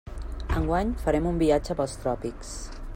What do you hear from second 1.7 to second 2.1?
pels